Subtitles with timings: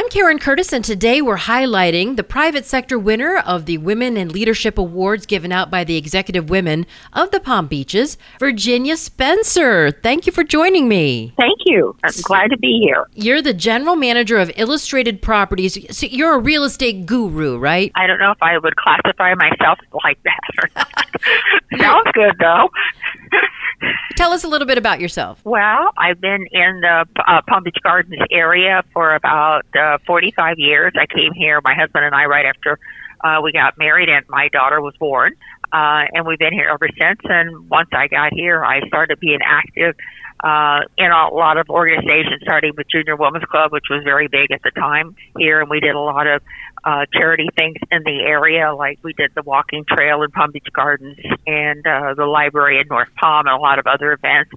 [0.00, 4.30] I'm Karen Curtis, and today we're highlighting the private sector winner of the Women in
[4.30, 9.90] Leadership Awards given out by the executive women of the Palm Beaches, Virginia Spencer.
[9.90, 11.34] Thank you for joining me.
[11.38, 11.94] Thank you.
[12.02, 13.08] I'm glad to be here.
[13.12, 15.76] You're the general manager of Illustrated Properties.
[15.94, 17.92] So you're a real estate guru, right?
[17.94, 21.78] I don't know if I would classify myself like that or not.
[21.78, 22.70] Sounds good, though.
[24.16, 25.40] Tell us a little bit about yourself.
[25.44, 30.92] Well, I've been in the uh, Palm Beach Gardens area for about uh, 45 years.
[30.98, 32.78] I came here, my husband and I, right after
[33.22, 35.34] uh, we got married and my daughter was born.
[35.72, 37.20] Uh, and we've been here ever since.
[37.24, 39.94] And once I got here, I started being active
[40.42, 44.50] uh, in a lot of organizations, starting with Junior Women's Club, which was very big
[44.50, 46.42] at the time here, and we did a lot of
[46.84, 50.68] uh, charity things in the area, like we did the walking trail in Palm Beach
[50.72, 54.50] Gardens and uh, the library in North Palm, and a lot of other events.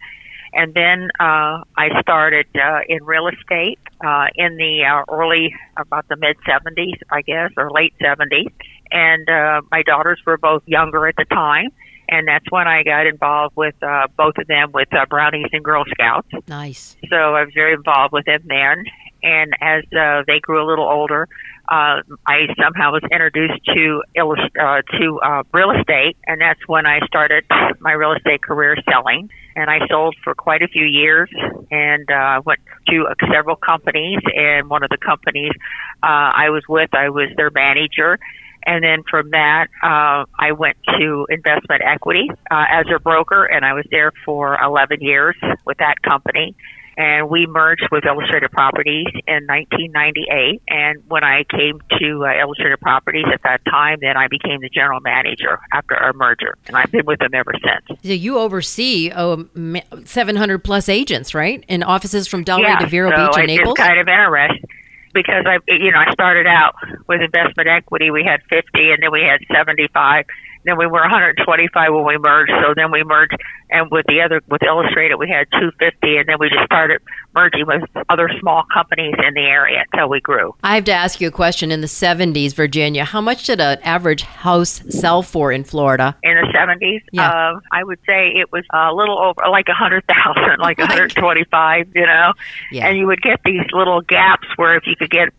[0.53, 6.07] And then uh, I started uh, in real estate uh, in the uh, early, about
[6.07, 8.53] the mid 70s, I guess, or late 70s.
[8.91, 11.69] And uh, my daughters were both younger at the time
[12.09, 15.63] and that's when I got involved with uh, both of them with uh, Brownies and
[15.63, 16.27] Girl Scouts.
[16.47, 16.95] Nice.
[17.09, 18.83] So I was very involved with them then.
[19.23, 21.29] And as uh, they grew a little older,
[21.69, 26.99] uh, I somehow was introduced to uh, to uh, real estate, and that's when I
[27.07, 27.45] started
[27.79, 29.29] my real estate career selling.
[29.55, 31.29] And I sold for quite a few years,
[31.71, 34.19] and uh, went to uh, several companies.
[34.35, 35.53] And one of the companies
[36.03, 38.19] uh, I was with, I was their manager
[38.65, 43.65] and then from that, uh, I went to investment equity uh, as a broker, and
[43.65, 46.55] I was there for 11 years with that company.
[46.95, 50.61] And we merged with Illustrated Properties in 1998.
[50.69, 54.69] And when I came to uh, Illustrated Properties at that time, then I became the
[54.69, 56.55] general manager after our merger.
[56.67, 57.99] And I've been with them ever since.
[58.03, 61.65] So you oversee um, 700 plus agents, right?
[61.67, 63.75] In offices from Delray yeah, to Vero so Beach and Naples?
[63.75, 64.69] kind of interesting
[65.13, 66.75] because I, you know, I started out
[67.07, 68.11] with investment equity.
[68.11, 70.25] We had 50, and then we had 75.
[70.65, 72.51] Then we were 125 when we merged.
[72.63, 73.35] So then we merged,
[73.69, 77.01] and with the other, with Illustrated, we had 250, and then we just started
[77.35, 80.55] merging with other small companies in the area until we grew.
[80.63, 81.71] I have to ask you a question.
[81.71, 86.15] In the 70s, Virginia, how much did an average house sell for in Florida?
[86.23, 87.29] In 70s, Yeah.
[87.29, 91.89] uh, I would say it was a little over, like a 100,000, like a 125,
[91.95, 92.33] you know?
[92.71, 92.87] Yeah.
[92.87, 95.29] And you would get these little gaps where if you could get,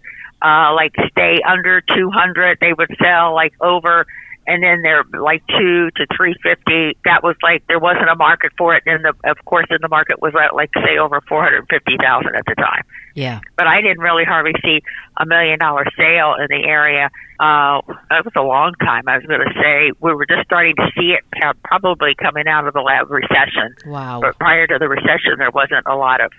[0.42, 4.06] uh, like stay under 200, they would sell like over
[4.46, 6.96] and then they're like two to three fifty.
[7.04, 9.88] That was like there wasn't a market for it, and the of course, in the
[9.88, 12.82] market was at like say over four hundred fifty thousand at the time.
[13.14, 13.40] Yeah.
[13.56, 14.82] But I didn't really hardly see
[15.16, 17.10] a million dollar sale in the area.
[17.38, 19.08] Uh, it was a long time.
[19.08, 21.24] I was going to say we were just starting to see it,
[21.64, 23.74] probably coming out of the lab recession.
[23.86, 24.20] Wow.
[24.20, 26.32] But prior to the recession, there wasn't a lot of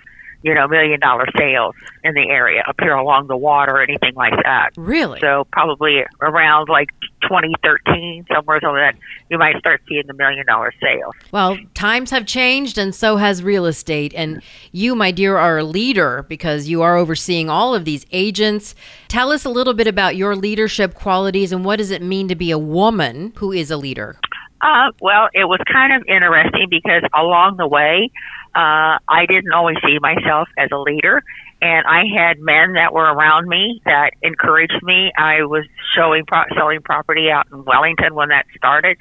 [0.46, 1.74] you know million dollar sales
[2.04, 4.70] in the area up here along the water or anything like that.
[4.76, 5.18] Really?
[5.18, 6.88] So probably around like
[7.22, 8.94] 2013, somewhere so that
[9.28, 11.14] you might start seeing the million dollar sales.
[11.32, 14.14] Well, times have changed and so has real estate.
[14.14, 14.40] And
[14.70, 18.76] you, my dear, are a leader because you are overseeing all of these agents.
[19.08, 22.36] Tell us a little bit about your leadership qualities and what does it mean to
[22.36, 24.16] be a woman who is a leader?
[24.66, 28.10] Uh, well, it was kind of interesting because along the way,
[28.52, 31.22] uh, I didn't always see myself as a leader.
[31.62, 35.12] And I had men that were around me that encouraged me.
[35.16, 35.64] I was
[35.96, 38.96] showing, pro- selling property out in Wellington when that started.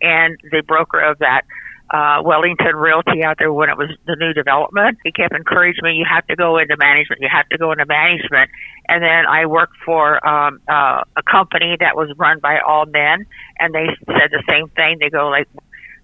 [0.00, 1.42] And the broker of that
[2.24, 4.98] Wellington Realty out there when it was the new development.
[5.04, 7.86] He kept encouraging me, you have to go into management, you have to go into
[7.86, 8.50] management.
[8.88, 13.26] And then I worked for um, uh, a company that was run by all men,
[13.58, 14.98] and they said the same thing.
[15.00, 15.48] They go like,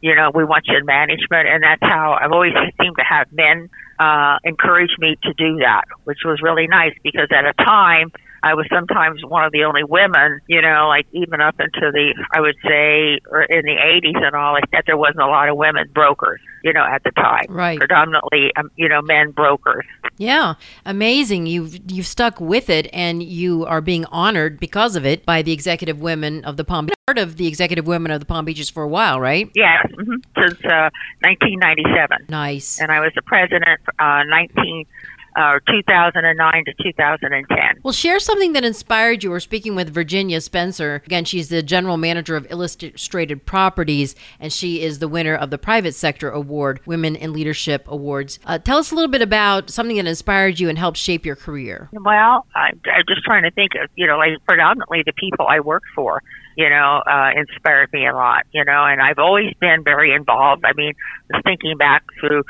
[0.01, 3.33] you know, we want you in management, and that's how I've always seemed to have
[3.33, 8.13] men uh, encourage me to do that, which was really nice because at a time
[8.43, 12.15] I was sometimes one of the only women, you know, like even up into the,
[12.33, 15.49] I would say, or in the 80s and all like that, there wasn't a lot
[15.49, 17.47] of women brokers, you know, at the time.
[17.49, 17.79] Right.
[17.79, 19.85] Predominantly, um, you know, men brokers.
[20.19, 20.55] Yeah,
[20.85, 21.47] amazing.
[21.47, 25.53] You've you've stuck with it and you are being honored because of it by the
[25.53, 28.83] executive women of the Palm part of the executive women of the Palm Beaches for
[28.83, 29.51] a while, right?
[29.55, 30.91] Yes, hmm since uh,
[31.23, 32.27] 1997.
[32.29, 32.81] Nice.
[32.81, 34.87] And I was the president uh, 19,
[35.37, 37.59] uh, 2009 to 2010.
[37.83, 39.31] Well, share something that inspired you.
[39.31, 41.03] We're speaking with Virginia Spencer.
[41.05, 45.59] Again, she's the general manager of Illustrated Properties, and she is the winner of the
[45.59, 48.39] Private Sector Award, Women in Leadership Awards.
[48.47, 51.37] Uh, tell us a little bit about something that inspired you and helped shape your
[51.37, 51.89] career.
[51.93, 55.61] Well, I'm, I'm just trying to think of, you know, like predominantly the people I
[55.61, 56.23] work for,
[56.57, 60.65] you know, uh, inspired me a lot, you know, and I've always been very involved.
[60.65, 60.95] I mean,
[61.31, 62.43] just thinking back through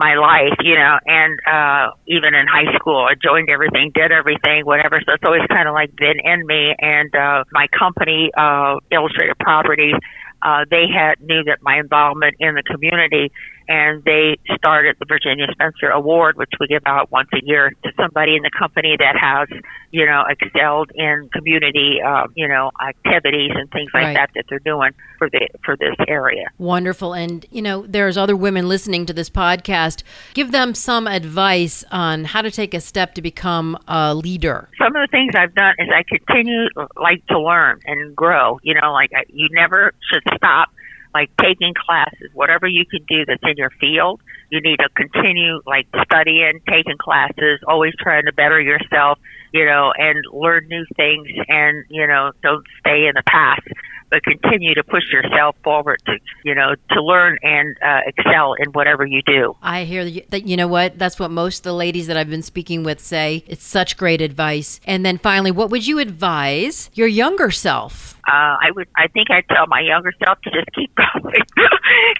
[0.00, 4.64] my life, you know, and uh, even in high school, I joined everything, did everything,
[4.64, 4.98] whatever.
[5.04, 6.74] So it's always kind of like been in me.
[6.78, 9.94] And uh, my company, uh, Illustrated Properties,
[10.40, 13.30] uh, they had knew that my involvement in the community
[13.70, 17.92] and they started the Virginia Spencer Award, which we give out once a year to
[17.96, 19.48] somebody in the company that has,
[19.92, 24.14] you know, excelled in community, uh, you know, activities and things like Right.
[24.16, 26.46] that that they're doing for the for this area.
[26.58, 27.14] Wonderful.
[27.14, 30.02] And, you know, there's other women listening to this podcast.
[30.34, 34.68] Give them some advice on how to take a step to become a leader.
[34.78, 38.58] some of the things I've done is I continue like to learn and grow.
[38.64, 40.70] You know, like I, you never should stop.
[41.12, 44.20] Like taking classes, whatever you can do that's in your field,
[44.50, 49.18] you need to continue like studying, taking classes, always trying to better yourself,
[49.52, 53.62] you know, and learn new things and, you know, don't stay in the past,
[54.10, 58.70] but continue to push yourself forward to, you know, to learn and uh, excel in
[58.72, 59.56] whatever you do.
[59.62, 60.98] I hear that, you know what?
[60.98, 63.44] That's what most of the ladies that I've been speaking with say.
[63.46, 64.80] It's such great advice.
[64.84, 68.19] And then finally, what would you advise your younger self?
[68.30, 71.34] Uh, I would, I think I'd tell my younger self to just keep going,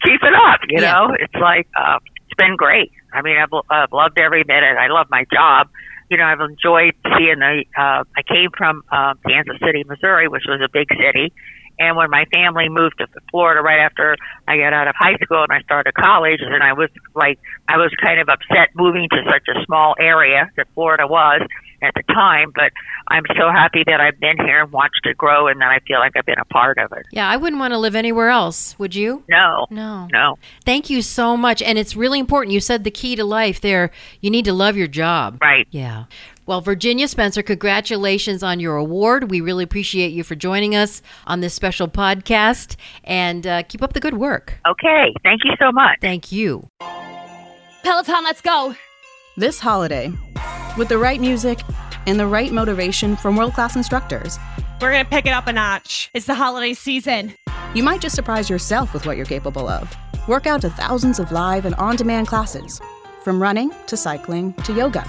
[0.05, 0.61] keep it up.
[0.69, 0.93] You Yeah.
[0.93, 2.91] know, it's like uh, it's been great.
[3.13, 4.77] I mean, I've, I've loved every minute.
[4.79, 5.69] I love my job.
[6.11, 7.65] You know, I've enjoyed seeing the.
[7.79, 11.33] Uh, I came from uh, Kansas City, Missouri, which was a big city.
[11.81, 14.15] And when my family moved to Florida right after
[14.47, 17.39] I got out of high school and I started college, and I was like,
[17.69, 21.41] I was kind of upset moving to such a small area that Florida was
[21.83, 22.53] at the time.
[22.55, 22.73] But
[23.09, 25.99] I'm so happy that I've been here and watched it grow, and that I feel
[25.99, 27.07] like I've been a part of it.
[27.13, 29.25] Yeah, I wouldn't want to live anywhere else, would you?
[29.29, 30.07] No, No.
[30.13, 30.37] no.
[30.67, 31.63] Thank you so much.
[31.63, 32.53] And it's really important.
[32.53, 33.91] You said the key to life there.
[34.21, 35.39] You need to love your job.
[35.41, 35.67] Right.
[35.71, 36.05] Yeah.
[36.51, 39.31] Well, Virginia Spencer, congratulations on your award.
[39.31, 42.75] We really appreciate you for joining us on this special podcast
[43.05, 44.59] and uh, keep up the good work.
[44.67, 45.15] Okay.
[45.23, 45.99] Thank you so much.
[46.01, 46.69] Thank you.
[47.85, 48.75] Peloton, let's go!
[49.37, 50.13] This holiday,
[50.77, 51.61] with the right music
[52.09, 54.37] and the right motivation from world class instructors,
[54.81, 56.11] We're going to pick it up a notch.
[56.15, 57.33] It's the holiday season.
[57.75, 59.89] you might just surprise yourself with what you're capable of.
[60.27, 62.81] Work out to thousands of live and on demand classes,
[63.23, 65.09] from running to cycling to yoga.